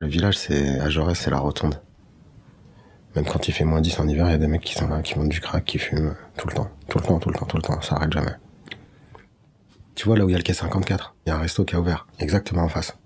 [0.00, 1.80] Le village, c'est à Jaurès, c'est la rotonde.
[3.14, 4.88] Même quand il fait moins 10 en hiver, il y a des mecs qui sont
[4.88, 6.68] là, qui montent du crack, qui fument tout le temps.
[6.90, 7.80] Tout le temps, tout le temps, tout le temps.
[7.80, 8.34] Ça arrête jamais.
[9.94, 11.64] Tu vois, là où il y a le quai 54, il y a un resto
[11.64, 12.98] qui a ouvert, exactement en face.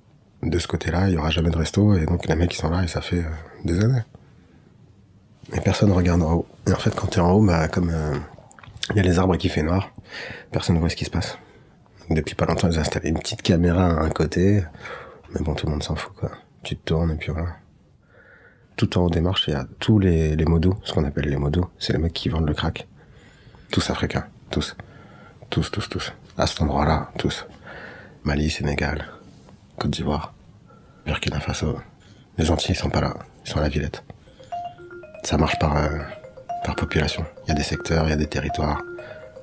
[0.42, 2.71] De ce côté-là, il y aura jamais de resto, et donc les mecs, ils sont
[2.71, 3.30] là, et ça fait euh,
[3.64, 4.02] des années.
[5.52, 6.46] Et personne regarde en haut.
[6.66, 8.16] Et en fait, quand t'es en haut, bah, comme euh,
[8.91, 9.93] il y a les arbres qui fait noir,
[10.50, 11.38] personne ne voit ce qui se passe.
[12.09, 14.64] Depuis pas longtemps, ils ont installé une petite caméra à un côté.
[15.32, 16.32] Mais bon, tout le monde s'en fout, quoi.
[16.62, 17.56] Tu te tournes, et puis voilà
[18.80, 21.28] tout en haut des marches, il y a tous les, les modos, ce qu'on appelle
[21.28, 21.68] les modos.
[21.78, 22.88] C'est les mecs qui vendent le crack.
[23.70, 24.24] Tous africains.
[24.51, 24.74] Tous.
[25.51, 26.15] Tous, tous, tous.
[26.38, 27.46] À cet endroit-là, tous.
[28.24, 29.06] Mali, Sénégal,
[29.78, 30.32] Côte d'Ivoire,
[31.04, 31.78] Burkina Faso.
[32.38, 33.15] Les Antilles, ils sont pas là.
[33.45, 34.02] Ils sont à la Villette.
[35.24, 35.98] Ça marche par, euh,
[36.65, 37.27] par population.
[37.45, 38.80] Il y a des secteurs, il y a des territoires.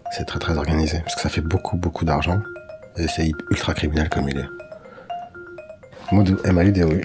[0.09, 1.01] C'est très, très organisé.
[1.01, 2.41] Parce que ça fait beaucoup, beaucoup d'argent.
[2.95, 4.66] Et c'est ultra criminel comme il est.
[6.11, 7.01] Modou, Mali, oui.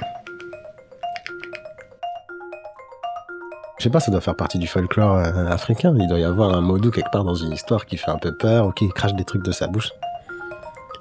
[3.78, 5.92] Je sais pas, ça doit faire partie du folklore euh, africain.
[5.98, 8.32] Il doit y avoir un modou quelque part dans une histoire qui fait un peu
[8.32, 9.90] peur ou qui crache des trucs de sa bouche.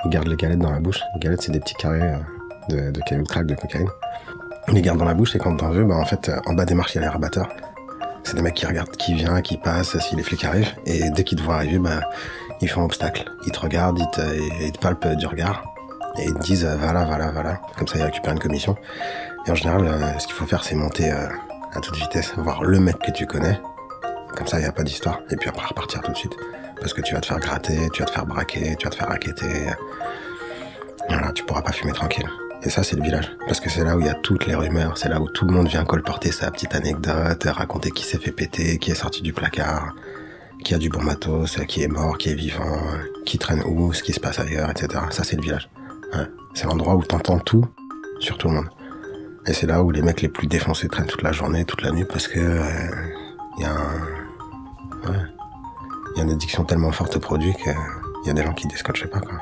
[0.04, 1.00] Il garde les galettes dans la bouche.
[1.14, 2.18] Les galettes, c'est des petits carrés euh,
[2.70, 3.90] de, de de crack, de cocaïne.
[4.68, 6.54] Il les garde dans la bouche et quand t'en veux, bah, en fait, euh, en
[6.54, 7.50] bas des marches, il y a les rabatteurs.
[8.24, 10.74] C'est des mecs qui regardent qui vient, qui passe, si les flics arrivent.
[10.88, 12.02] Et dès qu'ils te voient arriver, bah,
[12.62, 13.32] ils font obstacle.
[13.46, 15.71] Ils te regardent, ils te palpent du regard.
[16.20, 17.62] Et ils te disent, voilà, voilà, voilà.
[17.78, 18.76] Comme ça, ils récupèrent une commission.
[19.48, 23.00] Et en général, ce qu'il faut faire, c'est monter à toute vitesse, voir le mec
[23.00, 23.60] que tu connais.
[24.36, 25.20] Comme ça, il n'y a pas d'histoire.
[25.30, 26.36] Et puis après, repartir tout de suite.
[26.80, 28.96] Parce que tu vas te faire gratter, tu vas te faire braquer, tu vas te
[28.96, 29.68] faire raqueter.
[31.10, 32.28] Voilà, tu pourras pas fumer tranquille.
[32.64, 33.32] Et ça, c'est le village.
[33.48, 34.98] Parce que c'est là où il y a toutes les rumeurs.
[34.98, 38.32] C'est là où tout le monde vient colporter sa petite anecdote, raconter qui s'est fait
[38.32, 39.96] péter, qui est sorti du placard,
[40.64, 42.80] qui a du bon matos, qui est mort, qui est vivant,
[43.26, 45.04] qui traîne où, ce qui se passe ailleurs, etc.
[45.10, 45.70] Ça, c'est le village.
[46.54, 47.66] C'est l'endroit où t'entends tout
[48.20, 48.70] sur tout le monde.
[49.48, 51.92] Et c'est là où les mecs les plus défoncés traînent toute la journée, toute la
[51.92, 55.18] nuit, parce que il euh, y a un, ouais,
[56.18, 57.74] y a une addiction tellement forte au produit qu'il
[58.26, 59.40] y a des gens qui je pas quoi.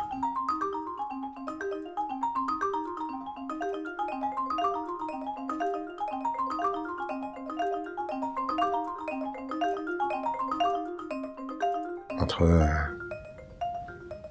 [12.20, 12.44] Entre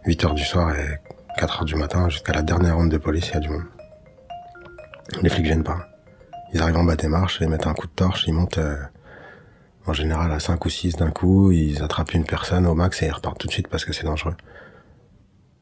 [0.06, 0.98] 8h du soir et
[1.38, 3.62] 4h du matin, jusqu'à la dernière ronde de police, il y a du monde.
[5.22, 5.88] Les flics viennent pas.
[6.53, 8.76] Ils arrivent en bas des marches, ils mettent un coup de torche, ils montent euh,
[9.87, 13.06] en général à 5 ou 6 d'un coup, ils attrapent une personne au max et
[13.06, 14.34] ils repartent tout de suite parce que c'est dangereux.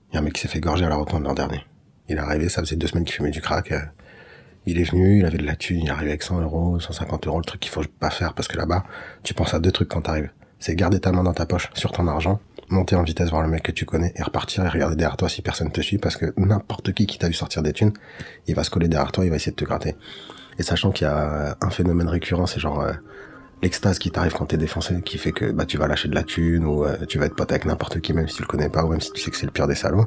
[0.08, 1.62] Il y a un mec qui s'est fait gorger à la rotonde l'an dernier.
[2.08, 3.70] Il est arrivé, ça faisait deux semaines qu'il fumait du crack.
[3.72, 3.80] Euh,
[4.64, 7.38] il est venu, il avait de la thune, il est avec 100 euros, 150 euros,
[7.38, 8.84] le truc qu'il faut pas faire parce que là-bas,
[9.22, 10.30] tu penses à deux trucs quand t'arrives.
[10.58, 13.48] C'est garder ta main dans ta poche sur ton argent monter en vitesse voir le
[13.48, 16.16] mec que tu connais et repartir et regarder derrière toi si personne te suit parce
[16.16, 17.92] que n'importe qui qui t'a vu sortir des thunes,
[18.46, 19.96] il va se coller derrière toi, il va essayer de te gratter.
[20.58, 22.92] Et sachant qu'il y a un phénomène récurrent, c'est genre euh,
[23.62, 26.22] l'extase qui t'arrive quand t'es défoncé, qui fait que bah tu vas lâcher de la
[26.22, 28.68] thune ou euh, tu vas être pote avec n'importe qui même si tu le connais
[28.68, 30.06] pas ou même si tu sais que c'est le pire des salauds.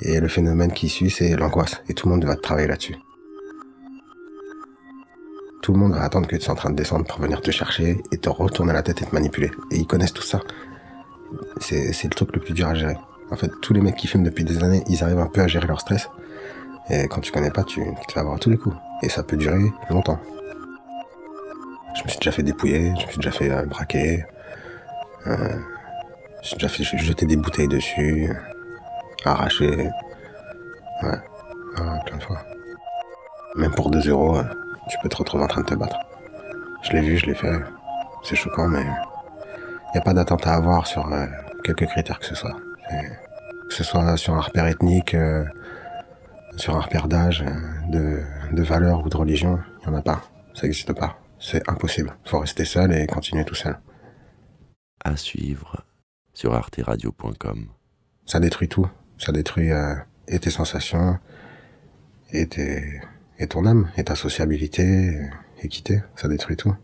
[0.00, 1.80] Et le phénomène qui suit, c'est l'angoisse.
[1.88, 2.96] Et tout le monde va te travailler là-dessus.
[5.62, 7.52] Tout le monde va attendre que tu sois en train de descendre pour venir te
[7.52, 9.52] chercher et te retourner la tête et te manipuler.
[9.70, 10.40] Et ils connaissent tout ça
[11.92, 12.96] c'est le truc le plus dur à gérer.
[13.30, 15.46] En fait, tous les mecs qui fument depuis des années, ils arrivent un peu à
[15.48, 16.08] gérer leur stress.
[16.90, 18.76] Et quand tu connais pas, tu, tu vas avoir tous les coups.
[19.02, 20.18] Et ça peut durer longtemps.
[21.94, 24.24] Je me suis déjà fait dépouiller, je me suis déjà fait euh, braquer.
[25.26, 25.58] Euh,
[26.42, 28.30] j'ai déjà fait jeter des bouteilles dessus,
[29.24, 29.90] arracher.
[31.02, 31.18] Ouais,
[32.06, 32.38] plein de fois.
[33.56, 34.44] Même pour 2 euros, euh,
[34.88, 35.98] tu peux te retrouver en train de te battre.
[36.82, 37.60] Je l'ai vu, je l'ai fait.
[38.22, 41.08] C'est choquant, mais il n'y a pas d'attente à avoir sur
[41.62, 42.56] quelques critères que ce soit.
[43.68, 45.44] Que ce soit sur un repère ethnique, euh,
[46.56, 48.22] sur un repère d'âge, euh, de,
[48.54, 50.22] de valeur ou de religion, il n'y en a pas.
[50.54, 51.18] Ça n'existe pas.
[51.38, 52.14] C'est impossible.
[52.24, 53.78] Il faut rester seul et continuer tout seul.
[55.04, 55.84] À suivre
[56.34, 57.66] sur arteradio.com.
[58.26, 58.88] Ça détruit tout.
[59.18, 59.70] Ça détruit
[60.28, 61.18] et tes sensations,
[62.32, 63.00] et, tes,
[63.38, 65.20] et ton âme, et ta sociabilité,
[65.62, 66.02] et quitter.
[66.16, 66.74] Ça détruit tout.